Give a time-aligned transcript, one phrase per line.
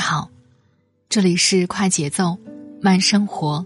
[0.00, 0.30] 好，
[1.10, 2.36] 这里是快节奏
[2.80, 3.64] 慢生活，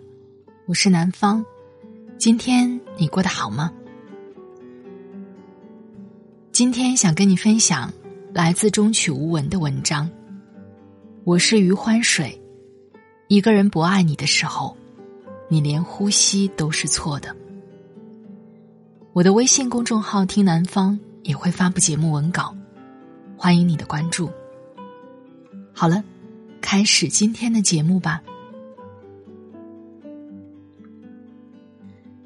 [0.67, 1.45] 我是南方。
[2.19, 3.73] 今天你过得好吗？
[6.51, 7.91] 今天想跟你分享
[8.33, 10.11] 来自中曲无闻的文章。
[11.23, 12.39] 我是余欢水。
[13.29, 14.77] 一个人不爱你的时候，
[15.49, 17.35] 你连呼吸都是错的。
[19.13, 22.55] 我的微信公众号“听南方”也会发布节目文稿，
[23.37, 24.29] 欢迎你的关注。
[25.73, 26.05] 好了，
[26.65, 28.23] 开始今天的节目吧。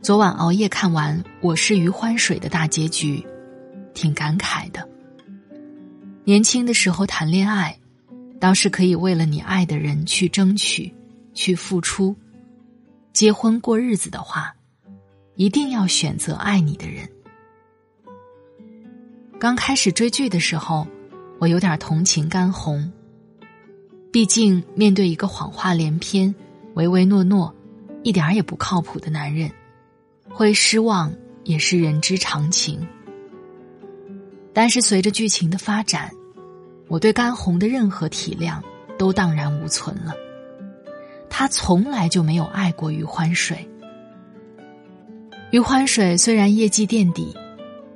[0.01, 3.27] 昨晚熬夜看完《我是余欢水》的大结局，
[3.95, 4.89] 挺感慨的。
[6.23, 7.77] 年轻的时候谈恋爱，
[8.41, 10.95] 倒是可以为了你爱的人去争取、
[11.35, 12.15] 去付出；
[13.13, 14.55] 结婚过日子的话，
[15.35, 17.11] 一定要选择爱你的人。
[19.41, 20.87] 刚开始追剧的时候，
[21.41, 22.91] 我有点同情甘红。
[24.11, 26.35] 毕竟，面对一个谎话连篇、
[26.75, 27.55] 唯唯诺诺、
[28.03, 29.51] 一点儿也不靠谱的男人，
[30.31, 31.13] 会失望
[31.45, 32.87] 也是人之常情。
[34.55, 36.11] 但是，随着剧情的发展，
[36.89, 38.61] 我对甘红的任何体谅
[38.99, 40.15] 都荡然无存了。
[41.29, 43.69] 他从来就没有爱过余欢水。
[45.51, 47.37] 余欢水虽然业绩垫底，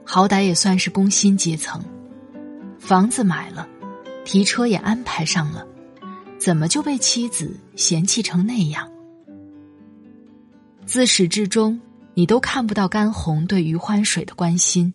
[0.04, 1.82] 好歹也算是工薪阶层，
[2.78, 3.66] 房子买了，
[4.24, 5.66] 提车也安排上了。
[6.44, 8.90] 怎么就被妻子嫌弃成那样？
[10.84, 11.80] 自始至终，
[12.14, 14.92] 你都看不到甘红对余欢水的关心。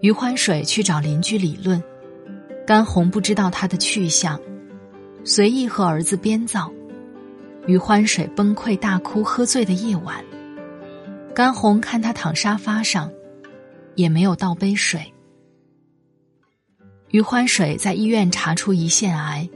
[0.00, 1.82] 余欢水去找邻居理论，
[2.64, 4.40] 甘红不知道他的去向，
[5.24, 6.72] 随意和儿子编造。
[7.66, 10.24] 余欢水崩溃大哭，喝醉的夜晚，
[11.34, 13.10] 甘红看他躺沙发上，
[13.96, 15.12] 也没有倒杯水。
[17.10, 19.50] 余欢水在医院查出胰腺癌。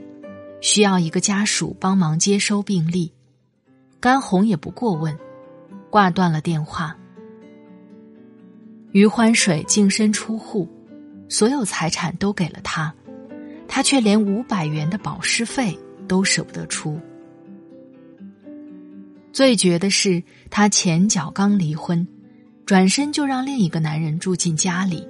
[0.61, 3.13] 需要一个家属帮忙接收病历，
[3.99, 5.17] 甘红也不过问，
[5.89, 6.95] 挂断了电话。
[8.91, 10.67] 余欢水净身出户，
[11.29, 12.93] 所有财产都给了他，
[13.67, 15.77] 他却连五百元的保释费
[16.07, 16.99] 都舍不得出。
[19.31, 22.05] 最绝的是，他前脚刚离婚，
[22.65, 25.07] 转身就让另一个男人住进家里，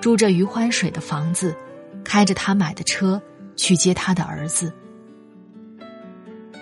[0.00, 1.56] 住着余欢水的房子，
[2.04, 3.20] 开着他买的车。
[3.60, 4.72] 去接他的儿子。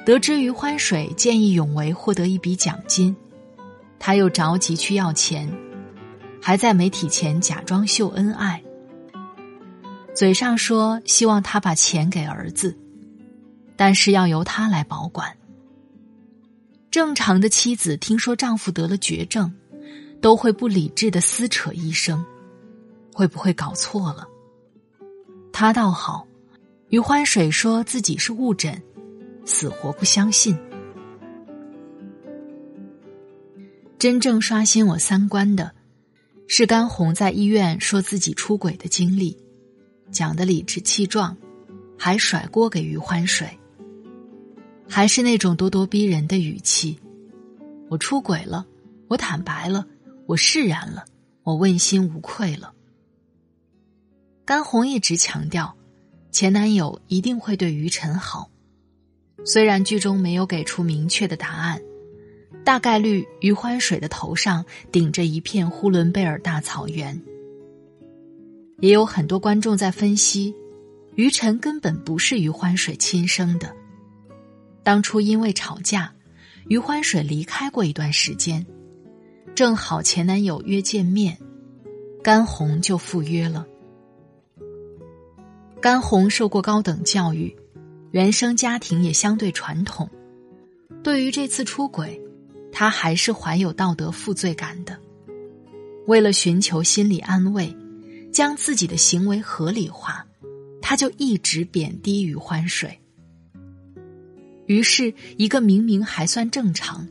[0.05, 3.15] 得知余欢水见义勇为获得一笔奖金，
[3.99, 5.49] 他又着急去要钱，
[6.43, 8.63] 还在媒体前假装秀恩爱，
[10.15, 12.77] 嘴上说希望他把钱给儿子，
[13.77, 15.37] 但是要由他来保管。
[16.91, 19.53] 正常的妻子听说丈夫得了绝症，
[20.21, 22.25] 都会不理智的撕扯医生，
[23.13, 24.27] 会不会搞错了？
[25.53, 26.28] 他倒好。
[26.91, 28.83] 余欢水说自己是误诊，
[29.45, 30.57] 死活不相信。
[33.99, 35.75] 真正刷新我三观的，
[36.47, 39.37] 是甘红在医院说自己出轨的经历，
[40.11, 41.37] 讲的理直气壮，
[41.99, 43.47] 还甩锅给余欢水，
[44.89, 46.99] 还是那种咄咄逼人的语气
[47.91, 48.67] ：“我出轨了，
[49.09, 49.87] 我坦白了，
[50.25, 51.05] 我释然了，
[51.43, 52.73] 我问心无愧了。”
[54.47, 55.77] 甘红一直强调。
[56.31, 58.51] 前男友一定会对于晨好，
[59.45, 61.81] 虽然剧中没有给出明确的答案，
[62.65, 67.21] 大概率余欢水的头上顶着一片呼伦贝尔大草原。
[68.81, 70.55] 也有很多观众在分析，
[71.17, 73.75] 于晨根本不是余欢水亲生的，
[74.85, 76.13] 当初因为吵架，
[76.69, 78.65] 余欢水离开过一段时间，
[79.57, 81.37] 正好前男友约见面，
[82.23, 83.67] 甘红就赴约了。
[85.81, 87.55] 甘红受过高等教育，
[88.11, 90.09] 原生家庭也相对传统。
[91.05, 92.21] 对于这次出轨，
[92.73, 94.99] 他还是怀有道德负罪感的。
[96.09, 97.73] 为了寻求心理安慰，
[98.33, 100.27] 将自己的行为合理化，
[100.83, 102.99] 他就一直贬低于欢水。
[104.67, 107.07] 于是，一个明明还算正常，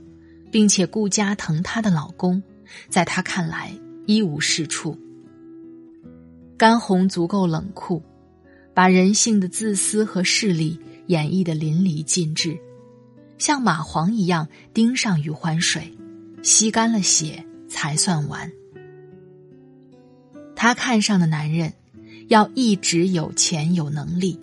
[0.51, 2.43] 并且顾家疼她的老公，
[2.89, 3.71] 在他看来
[4.05, 4.97] 一无是处，
[6.57, 8.03] 甘红足够冷酷，
[8.77, 12.59] 把人性的自私和势力演绎的淋漓尽致，
[13.39, 15.97] 像蚂蟥一样盯上余欢水，
[16.43, 18.51] 吸干了血才算完。
[20.55, 21.73] 他看上的男人，
[22.27, 24.39] 要一直有钱有能力，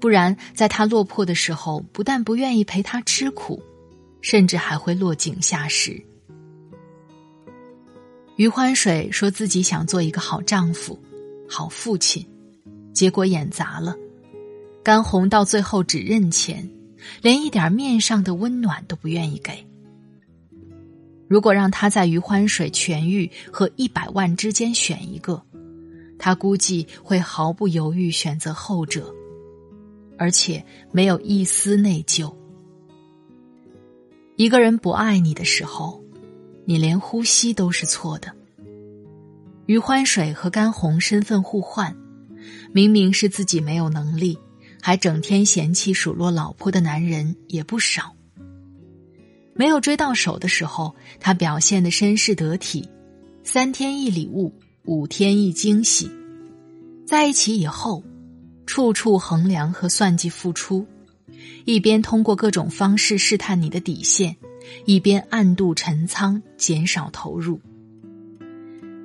[0.00, 3.62] 不然在他落魄的时候，不但不愿意陪他吃苦，
[4.20, 5.98] 甚至还会落井下石。
[8.36, 10.98] 余欢水说自己想做一个好丈夫。
[11.48, 12.26] 好父亲，
[12.96, 13.94] 结果演砸了。
[14.82, 16.70] 甘红到最后只认钱，
[17.20, 19.66] 连一点面上的温暖都不愿意给。
[21.28, 25.42] 如果让他在余欢水痊愈和一百万之间选一个，
[26.18, 29.12] 他估计会毫不犹豫选择后者，
[30.16, 32.32] 而且没有一丝内疚。
[34.36, 36.02] 一个人不爱你的时候，
[36.64, 38.32] 你连呼吸都是错的。
[39.66, 41.94] 余欢水和甘红身份互换，
[42.72, 44.38] 明明是自己没有能力，
[44.80, 48.14] 还整天嫌弃数落老婆的男人也不少。
[49.54, 52.88] 没有追到手的时候，他表现的绅士得体，
[53.42, 54.52] 三天一礼物，
[54.84, 56.10] 五天一惊喜。
[57.06, 58.04] 在一起以后，
[58.66, 60.86] 处处衡量和算计付出，
[61.64, 64.36] 一边通过各种方式试探你的底线，
[64.84, 67.60] 一边暗度陈仓，减少投入。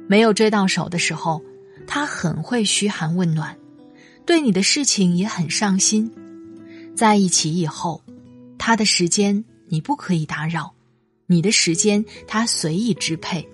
[0.08, 1.42] 没有追到手的时候，
[1.88, 3.58] 他很会嘘寒问暖，
[4.26, 6.12] 对你的事情也很上心。
[6.96, 8.04] 在一起以后，
[8.58, 10.74] 他的时间你不可以打扰，
[11.26, 13.48] 你的时间他随意支配，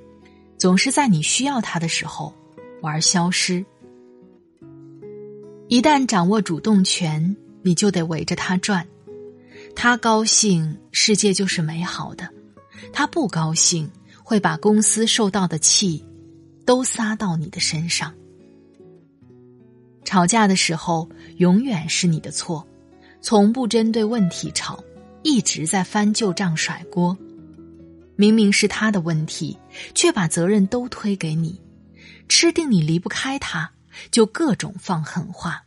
[0.57, 2.33] 总是在你需要他的时候
[2.81, 3.65] 玩消失。
[5.68, 8.88] 一旦掌握主动权，你就得围着他转。
[9.75, 12.25] 他高兴，世界就是美好的；
[12.91, 13.89] 他不高兴，
[14.23, 16.03] 会把公司受到的气。
[16.68, 18.14] 都撒到你的身上。
[20.04, 22.68] 吵架的时候，永远是你的错，
[23.22, 24.84] 从不针对问题吵，
[25.24, 27.18] 一直在翻旧账甩锅。
[28.18, 29.58] 明明是他的问题，
[29.96, 31.62] 却把责任都推给你，
[32.28, 33.72] 吃定你离不开他，
[34.12, 35.64] 就各种放狠话。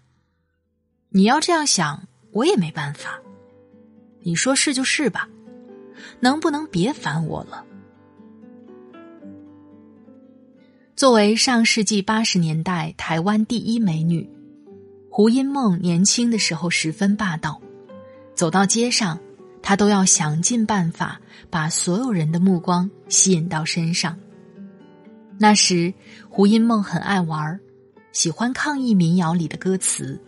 [1.08, 3.18] 你要这样想，我也没办法。
[4.20, 5.28] 你说是就是吧，
[6.20, 7.64] 能不能别烦我了？
[11.00, 14.28] 作为上世纪八十年代台湾第一美女，
[15.08, 17.58] 胡因梦年轻的时候十分霸道，
[18.34, 19.18] 走到街上，
[19.62, 21.18] 她都要想尽办法
[21.48, 24.14] 把所有人的目光吸引到身上。
[25.38, 25.94] 那时，
[26.28, 27.58] 胡因梦很爱玩，
[28.12, 30.20] 喜欢抗议民谣里的歌词，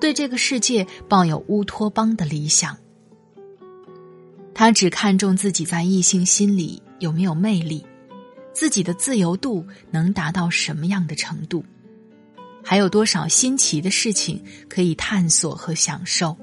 [0.00, 2.74] 对这个世界抱有乌托邦的理想。
[4.54, 7.84] 她只看重自己在异性心里有没有魅力。
[8.58, 11.64] 自己的自由度能达到什么样的程度？
[12.64, 16.36] 还有多少新奇的事情可以探索和享受？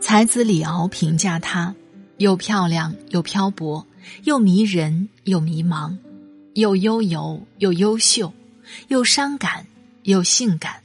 [0.00, 1.74] 才子李敖评价她：
[2.18, 3.86] 又漂亮又漂泊，
[4.24, 5.96] 又迷人又迷茫，
[6.52, 8.34] 又悠游又优秀，
[8.88, 9.66] 又伤感
[10.02, 10.82] 又性感，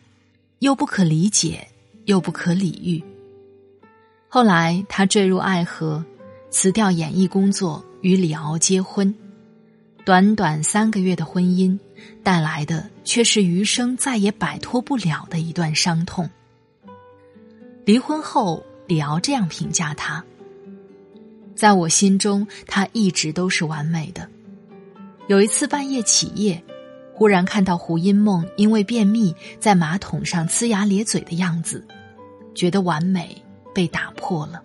[0.60, 1.68] 又不可理解
[2.06, 3.04] 又不可理喻。
[4.30, 6.06] 后来他坠入爱河，
[6.50, 7.84] 辞掉演艺工作。
[8.01, 9.13] 与李敖结婚，
[10.06, 11.78] 短短三个月的婚姻，
[12.23, 16.30] 带来的却是余生再也摆脱不了的一段伤痛。
[17.83, 20.23] 离婚后，李敖这样评价他
[21.56, 24.26] ：“在我心中，他一直都是完美的。
[25.28, 26.64] 有一次半夜起夜，
[27.14, 31.85] 忽然看到胡因梦因为便秘在马桶上呲牙咧嘴的样子，
[32.56, 33.44] 觉得完美
[33.76, 34.64] 被打破了。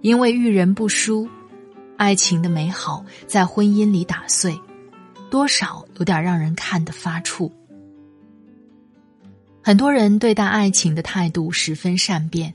[0.00, 1.28] 因为遇人不淑。”
[1.96, 4.56] 爱情的美好在婚姻里打碎，
[5.28, 7.50] 多少有点让人看得发怵。
[9.60, 12.54] 很多人对待爱情的态度十分善变，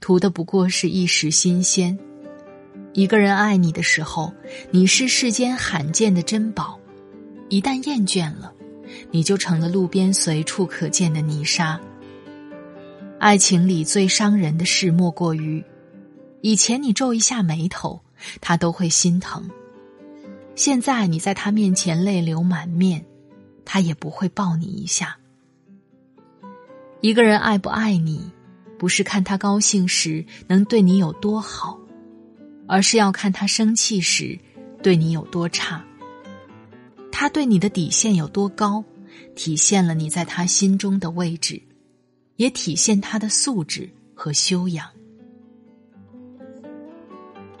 [0.00, 1.96] 图的不过是一时新鲜。
[2.92, 4.34] 一个人爱你的时候，
[4.72, 6.78] 你是世间罕见的珍宝；
[7.48, 8.52] 一旦厌倦了，
[9.12, 11.80] 你就成了路边随处可见的泥沙。
[13.20, 15.64] 爱情里最伤人的事，莫过于
[16.42, 18.02] 以前你皱一下眉头。
[18.40, 19.50] 他都会心疼。
[20.54, 23.04] 现在你在他面前泪流满面，
[23.64, 25.18] 他也不会抱你一下。
[27.00, 28.30] 一个人爱不爱你，
[28.78, 31.80] 不是看他高兴时能对你有多好，
[32.68, 34.38] 而是要看他生气时
[34.84, 35.84] 对你有多差。
[37.10, 38.84] 他对你的底线有多高，
[39.34, 41.60] 体现了你在他心中的位置，
[42.36, 44.88] 也体现他的素质和修养。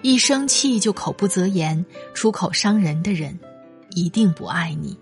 [0.02, 3.38] 一生气就口不择言、出口伤人的人，
[3.90, 4.98] 一定不爱你。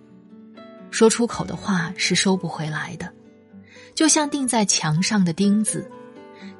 [0.91, 3.11] 说出口的话是收不回来的，
[3.95, 5.91] 就像钉在墙上的钉子，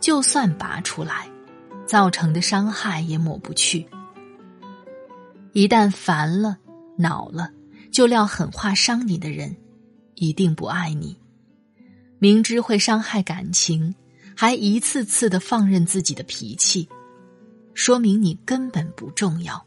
[0.01, 1.29] 就算拔出来，
[1.85, 3.87] 造成的伤害也抹不去。
[5.53, 6.57] 一旦烦了、
[6.97, 7.51] 恼了，
[7.93, 9.55] 就撂狠话伤你的人，
[10.15, 11.19] 一定不爱你。
[12.19, 13.95] 明知会伤害感情，
[14.35, 16.89] 还一次次的放任自己的脾气，
[17.75, 19.65] 说明你根本不重要。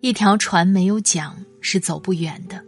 [0.00, 2.64] 一条船没有桨是走不远的，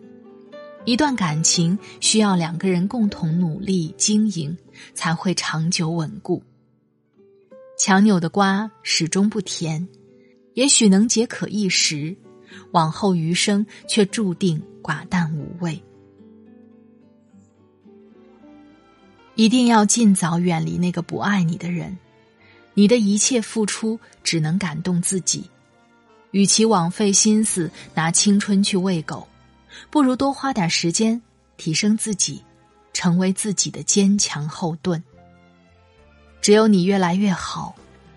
[0.85, 4.57] 一段感情需要两个人共同努力经营，
[4.95, 6.43] 才会长久稳固。
[7.77, 9.87] 强扭的瓜始终不甜。
[10.55, 12.17] 也许能解渴一时，
[12.71, 15.83] 往后余生却注定寡淡无味。
[19.35, 21.99] 一定要尽早远离那个不爱你的人，
[22.75, 25.49] 你的一切付出只能感动自己。
[26.33, 29.27] 与其枉费心思拿青春去喂狗，
[29.91, 31.23] 不如多花点时间
[31.57, 32.43] 提升自己，
[32.93, 35.03] 成为自己的坚强后盾。
[36.43, 37.75] 只有你越来越好。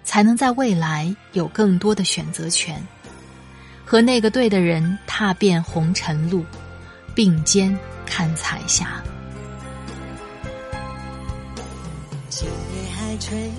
[0.08, 2.82] 才能在未来有更多的选择权，
[3.84, 6.46] 和那个对的人踏遍红尘路，
[7.14, 9.04] 并肩看彩霞。
[12.30, 13.52] 今夜还吹，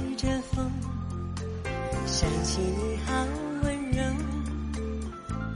[2.59, 3.13] 你好
[3.63, 4.03] 温柔，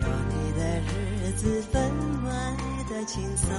[0.01, 1.83] 有你的日子分
[2.25, 2.31] 外
[2.89, 3.51] 的轻松，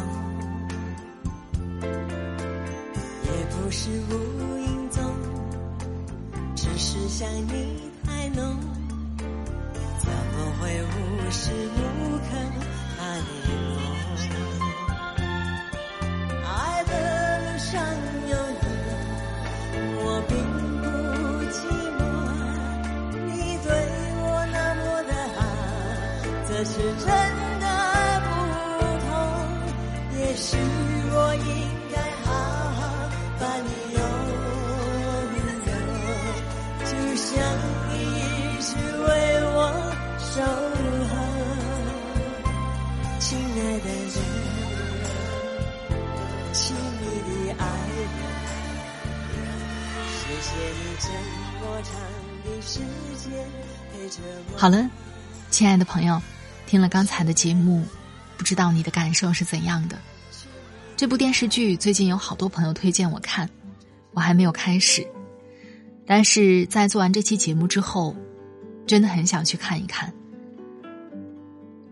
[1.82, 4.12] 也不是无
[4.60, 5.04] 影踪。
[6.56, 8.58] 只是想你太浓，
[10.00, 11.83] 怎么会无时无
[54.63, 54.89] 好了，
[55.51, 56.22] 亲爱的朋友，
[56.65, 57.86] 听了刚才的节目，
[58.38, 60.00] 不知道你的感受是怎样的？
[60.96, 63.50] 这部电视剧最近有好多朋友推荐我看，
[64.13, 65.05] 我还没有开始。
[66.05, 68.15] 但是在做完这期节目之后，
[68.88, 70.13] 真的很想去看一看，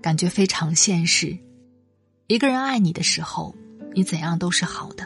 [0.01, 1.37] 感觉非常现实。
[2.27, 3.53] 一个人爱你的时候，
[3.93, 5.03] 你怎样都是好的；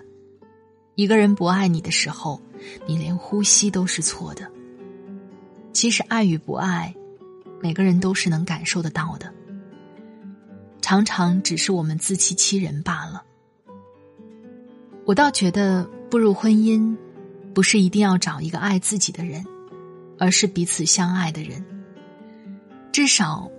[0.93, 2.39] 一个人不爱你的时候，
[2.85, 4.47] 你连呼吸都是错的。
[5.73, 6.93] 其实爱与不爱，
[7.65, 9.33] 每个人都是能感受得到的，
[10.83, 13.23] 常常只是我们自欺欺人罢了。
[15.03, 16.95] 我倒觉得步入婚姻。
[17.55, 19.43] 不是一定要找一个爱自己的人，
[20.19, 21.65] 而是彼此相爱的人。
[22.91, 23.49] 至少，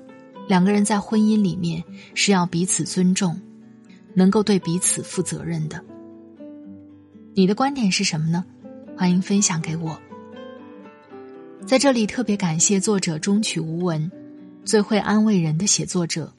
[0.46, 1.82] 两个人在婚姻里面
[2.14, 3.40] 是要彼此尊重，
[4.12, 5.82] 能够对彼此负责任的。
[7.34, 8.44] 你的观点是什么呢？
[8.98, 9.98] 欢迎分享给我。
[11.66, 14.08] 在这里特别感谢作者中曲无闻，
[14.64, 16.32] 最会安慰人的写作者，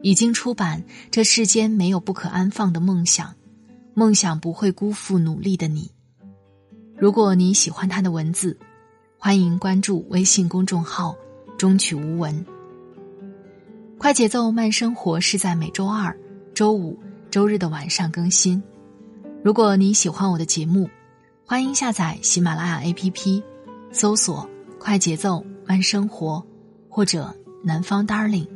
[0.00, 3.28] 已经出版《这世间没有不可安放的梦想》，
[3.92, 5.90] 梦想不会辜负努力的你。
[6.96, 8.58] 如果你喜欢他的文字，
[9.18, 11.14] 欢迎关注微信公众号
[11.58, 12.46] “中曲无闻”。
[13.98, 16.18] 快节奏慢生活是在每周二、
[16.54, 16.98] 周五、
[17.30, 18.62] 周日的晚上更新。
[19.44, 20.88] 如果你喜欢我的节目，
[21.44, 23.42] 欢迎下载喜马拉雅 APP，
[23.92, 26.44] 搜索“快节奏慢生活”
[26.88, 28.48] 或者“南方 Darling”，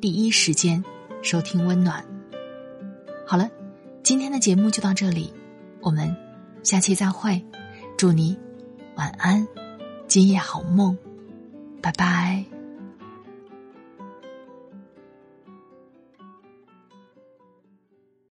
[0.00, 0.84] 第一时间
[1.22, 2.04] 收听温暖。
[3.26, 3.50] 好了，
[4.02, 5.32] 今天的节目就到这里，
[5.80, 6.14] 我们
[6.62, 7.44] 下期再会。
[7.96, 8.38] 祝你
[8.96, 9.46] 晚安，
[10.06, 10.96] 今夜好梦，
[11.80, 12.55] 拜拜。